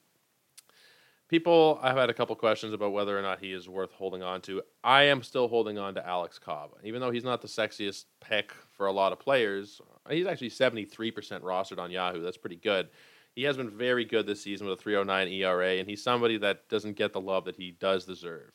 People, 1.28 1.78
I've 1.80 1.96
had 1.96 2.10
a 2.10 2.14
couple 2.14 2.34
questions 2.34 2.74
about 2.74 2.90
whether 2.90 3.16
or 3.16 3.22
not 3.22 3.38
he 3.38 3.52
is 3.52 3.68
worth 3.68 3.92
holding 3.92 4.20
on 4.20 4.40
to. 4.42 4.62
I 4.82 5.04
am 5.04 5.22
still 5.22 5.46
holding 5.46 5.78
on 5.78 5.94
to 5.94 6.04
Alex 6.04 6.40
Cobb, 6.40 6.70
even 6.82 7.00
though 7.00 7.12
he's 7.12 7.22
not 7.22 7.40
the 7.40 7.46
sexiest 7.46 8.06
pick 8.20 8.52
for 8.72 8.86
a 8.86 8.92
lot 8.92 9.12
of 9.12 9.20
players. 9.20 9.80
He's 10.10 10.26
actually 10.26 10.50
seventy 10.50 10.84
three 10.84 11.12
percent 11.12 11.44
rostered 11.44 11.78
on 11.78 11.92
Yahoo. 11.92 12.20
That's 12.20 12.36
pretty 12.36 12.56
good. 12.56 12.88
He 13.36 13.44
has 13.44 13.56
been 13.56 13.70
very 13.70 14.04
good 14.04 14.26
this 14.26 14.42
season 14.42 14.66
with 14.66 14.80
a 14.80 14.82
309 14.82 15.28
ERA, 15.28 15.74
and 15.76 15.88
he's 15.88 16.02
somebody 16.02 16.36
that 16.38 16.68
doesn't 16.68 16.96
get 16.96 17.12
the 17.12 17.20
love 17.20 17.44
that 17.44 17.54
he 17.54 17.70
does 17.70 18.04
deserve 18.04 18.50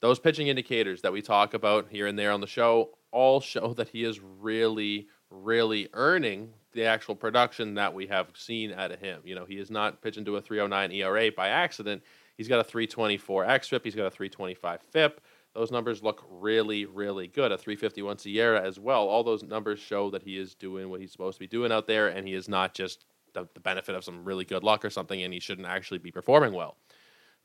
those 0.00 0.18
pitching 0.18 0.48
indicators 0.48 1.02
that 1.02 1.12
we 1.12 1.22
talk 1.22 1.54
about 1.54 1.88
here 1.90 2.06
and 2.06 2.18
there 2.18 2.32
on 2.32 2.40
the 2.40 2.46
show 2.46 2.90
all 3.12 3.40
show 3.40 3.74
that 3.76 3.88
he 3.88 4.04
is 4.04 4.20
really, 4.20 5.08
really 5.30 5.88
earning 5.94 6.50
the 6.72 6.84
actual 6.84 7.14
production 7.14 7.74
that 7.74 7.92
we 7.92 8.06
have 8.06 8.28
seen 8.34 8.72
out 8.72 8.92
of 8.92 9.00
him. 9.00 9.20
You 9.24 9.34
know, 9.34 9.44
he 9.44 9.58
is 9.58 9.70
not 9.70 10.02
pitching 10.02 10.24
to 10.26 10.36
a 10.36 10.40
309 10.40 10.92
ERA 10.92 11.32
by 11.32 11.48
accident. 11.48 12.02
He's 12.36 12.48
got 12.48 12.60
a 12.60 12.64
324 12.64 13.44
xFIP. 13.44 13.84
He's 13.84 13.94
got 13.94 14.06
a 14.06 14.10
325 14.10 14.80
FIP. 14.82 15.20
Those 15.52 15.72
numbers 15.72 16.02
look 16.02 16.24
really, 16.30 16.86
really 16.86 17.26
good. 17.26 17.50
A 17.50 17.58
351 17.58 18.18
SIERA 18.18 18.62
as 18.62 18.78
well. 18.78 19.08
All 19.08 19.24
those 19.24 19.42
numbers 19.42 19.80
show 19.80 20.10
that 20.10 20.22
he 20.22 20.38
is 20.38 20.54
doing 20.54 20.88
what 20.88 21.00
he's 21.00 21.10
supposed 21.10 21.36
to 21.36 21.40
be 21.40 21.48
doing 21.48 21.72
out 21.72 21.88
there, 21.88 22.06
and 22.06 22.26
he 22.26 22.34
is 22.34 22.48
not 22.48 22.72
just 22.72 23.04
the, 23.34 23.48
the 23.54 23.60
benefit 23.60 23.96
of 23.96 24.04
some 24.04 24.24
really 24.24 24.44
good 24.44 24.62
luck 24.62 24.84
or 24.84 24.90
something, 24.90 25.20
and 25.22 25.34
he 25.34 25.40
shouldn't 25.40 25.66
actually 25.66 25.98
be 25.98 26.12
performing 26.12 26.52
well. 26.52 26.76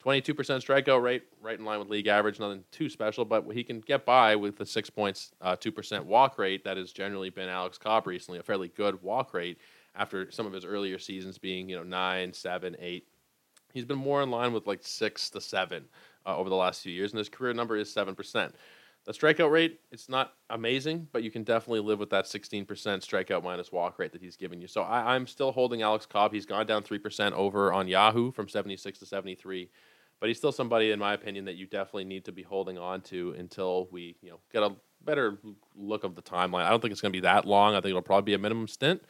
22% 0.05 0.35
strikeout 0.35 1.01
rate, 1.01 1.23
right 1.41 1.57
in 1.57 1.65
line 1.65 1.79
with 1.79 1.89
league 1.89 2.07
average, 2.07 2.39
nothing 2.39 2.63
too 2.71 2.89
special, 2.89 3.25
but 3.25 3.43
he 3.51 3.63
can 3.63 3.81
get 3.81 4.05
by 4.05 4.35
with 4.35 4.55
the 4.55 4.63
6.2% 4.63 5.99
uh, 5.99 6.03
walk 6.03 6.37
rate 6.37 6.63
that 6.63 6.77
has 6.77 6.91
generally 6.91 7.31
been 7.31 7.49
Alex 7.49 7.79
Cobb 7.79 8.05
recently, 8.05 8.39
a 8.39 8.43
fairly 8.43 8.67
good 8.67 9.01
walk 9.01 9.33
rate 9.33 9.57
after 9.95 10.29
some 10.29 10.45
of 10.45 10.53
his 10.53 10.63
earlier 10.63 10.99
seasons 10.99 11.39
being, 11.39 11.67
you 11.69 11.75
know, 11.75 11.83
9, 11.83 12.33
7, 12.33 12.75
8. 12.79 13.07
He's 13.73 13.85
been 13.85 13.97
more 13.97 14.21
in 14.21 14.29
line 14.29 14.53
with 14.53 14.67
like 14.67 14.81
6 14.83 15.29
to 15.31 15.41
7 15.41 15.85
uh, 16.25 16.37
over 16.37 16.49
the 16.49 16.55
last 16.55 16.83
few 16.83 16.93
years, 16.93 17.11
and 17.11 17.17
his 17.17 17.29
career 17.29 17.53
number 17.53 17.75
is 17.75 17.93
7%. 17.93 18.51
The 19.05 19.11
strikeout 19.11 19.51
rate, 19.51 19.79
it's 19.91 20.09
not 20.09 20.33
amazing, 20.51 21.07
but 21.11 21.23
you 21.23 21.31
can 21.31 21.43
definitely 21.43 21.79
live 21.79 21.99
with 21.99 22.09
that 22.11 22.25
16% 22.25 22.65
strikeout 22.65 23.43
minus 23.43 23.71
walk 23.71 23.97
rate 23.97 24.11
that 24.11 24.21
he's 24.21 24.35
giving 24.35 24.61
you. 24.61 24.67
So 24.67 24.81
I, 24.81 25.15
I'm 25.15 25.25
still 25.25 25.51
holding 25.51 25.81
Alex 25.81 26.05
Cobb. 26.05 26.33
He's 26.33 26.45
gone 26.45 26.65
down 26.65 26.83
3% 26.83 27.31
over 27.33 27.73
on 27.73 27.87
Yahoo 27.87 28.31
from 28.31 28.49
76 28.49 28.99
to 28.99 29.05
73 29.05 29.69
but 30.19 30.29
he's 30.29 30.37
still 30.37 30.51
somebody, 30.51 30.91
in 30.91 30.99
my 30.99 31.13
opinion, 31.13 31.45
that 31.45 31.55
you 31.55 31.65
definitely 31.65 32.05
need 32.05 32.25
to 32.25 32.31
be 32.31 32.41
holding 32.41 32.77
on 32.77 33.01
to 33.01 33.35
until 33.37 33.87
we, 33.91 34.15
you 34.21 34.29
know, 34.29 34.39
get 34.51 34.63
a 34.63 34.75
better 35.03 35.37
look 35.75 36.03
of 36.03 36.15
the 36.15 36.21
timeline. 36.21 36.65
I 36.65 36.69
don't 36.69 36.81
think 36.81 36.91
it's 36.91 37.01
going 37.01 37.11
to 37.11 37.17
be 37.17 37.21
that 37.21 37.45
long. 37.45 37.75
I 37.75 37.77
think 37.77 37.91
it'll 37.91 38.01
probably 38.01 38.31
be 38.31 38.33
a 38.33 38.39
minimum 38.39 38.67
stint. 38.67 39.03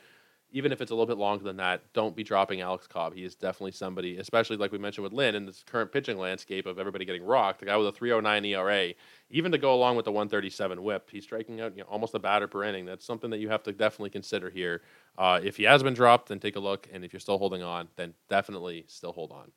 Even 0.52 0.72
if 0.72 0.80
it's 0.80 0.92
a 0.92 0.94
little 0.94 1.08
bit 1.08 1.18
longer 1.18 1.44
than 1.44 1.58
that, 1.58 1.82
don't 1.94 2.16
be 2.16 2.24
dropping 2.24 2.62
Alex 2.62 2.88
Cobb. 2.88 3.14
He 3.14 3.26
is 3.26 3.36
definitely 3.36 3.74
somebody, 3.74 4.18
especially 4.18 4.56
like 4.56 4.72
we 4.72 4.78
mentioned 4.78 5.04
with 5.04 5.12
Lynn 5.12 5.36
in 5.36 5.46
this 5.46 5.64
current 5.64 5.92
pitching 5.92 6.18
landscape 6.18 6.66
of 6.66 6.80
everybody 6.80 7.04
getting 7.04 7.26
rocked. 7.26 7.60
The 7.60 7.66
guy 7.66 7.76
with 7.76 7.88
a 7.88 7.92
309 7.92 8.46
ERA, 8.46 8.94
even 9.30 9.52
to 9.52 9.58
go 9.58 9.74
along 9.74 9.98
with 9.98 10.06
the 10.06 10.14
137 10.14 10.82
WHIP, 10.82 11.10
he's 11.12 11.24
striking 11.24 11.60
out 11.60 11.76
you 11.76 11.84
know, 11.84 11.90
almost 11.90 12.14
a 12.16 12.20
batter 12.20 12.48
per 12.48 12.64
inning. 12.64 12.86
That's 12.86 13.06
something 13.06 13.30
that 13.32 13.40
you 13.40 13.50
have 13.50 13.64
to 13.64 13.74
definitely 13.74 14.12
consider 14.12 14.50
here. 14.50 14.82
Uh, 15.18 15.42
if 15.44 15.58
he 15.58 15.64
has 15.64 15.84
been 15.84 15.94
dropped, 15.94 16.30
then 16.30 16.40
take 16.40 16.56
a 16.56 16.62
look. 16.62 16.88
And 16.94 17.04
if 17.04 17.12
you're 17.12 17.20
still 17.20 17.38
holding 17.38 17.62
on, 17.62 17.90
then 17.98 18.14
definitely 18.30 18.86
still 18.88 19.12
hold 19.12 19.32
on. 19.32 19.52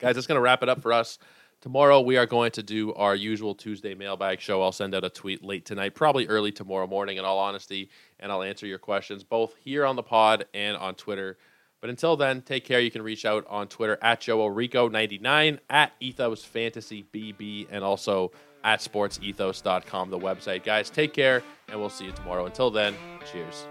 Guys, 0.00 0.14
that's 0.14 0.26
going 0.26 0.36
to 0.36 0.42
wrap 0.42 0.62
it 0.62 0.68
up 0.68 0.80
for 0.80 0.92
us. 0.92 1.18
Tomorrow, 1.60 2.00
we 2.00 2.16
are 2.16 2.24
going 2.24 2.52
to 2.52 2.62
do 2.62 2.94
our 2.94 3.14
usual 3.14 3.54
Tuesday 3.54 3.94
mailbag 3.94 4.40
show. 4.40 4.62
I'll 4.62 4.72
send 4.72 4.94
out 4.94 5.04
a 5.04 5.10
tweet 5.10 5.44
late 5.44 5.66
tonight, 5.66 5.94
probably 5.94 6.26
early 6.26 6.52
tomorrow 6.52 6.86
morning, 6.86 7.18
in 7.18 7.24
all 7.26 7.38
honesty, 7.38 7.90
and 8.18 8.32
I'll 8.32 8.42
answer 8.42 8.66
your 8.66 8.78
questions 8.78 9.24
both 9.24 9.54
here 9.62 9.84
on 9.84 9.96
the 9.96 10.02
pod 10.02 10.46
and 10.54 10.74
on 10.78 10.94
Twitter. 10.94 11.36
But 11.82 11.90
until 11.90 12.16
then, 12.16 12.40
take 12.40 12.64
care. 12.64 12.80
You 12.80 12.90
can 12.90 13.02
reach 13.02 13.26
out 13.26 13.46
on 13.46 13.68
Twitter 13.68 13.98
at 14.00 14.22
JoeOrico99, 14.22 15.58
at 15.68 15.92
Ethos 16.00 16.44
Fantasy 16.44 17.04
BB, 17.12 17.66
and 17.70 17.84
also 17.84 18.32
at 18.64 18.80
sportsethos.com, 18.80 20.08
the 20.08 20.18
website. 20.18 20.64
Guys, 20.64 20.88
take 20.88 21.12
care, 21.12 21.42
and 21.68 21.78
we'll 21.78 21.90
see 21.90 22.06
you 22.06 22.12
tomorrow. 22.12 22.46
Until 22.46 22.70
then, 22.70 22.94
cheers. 23.30 23.66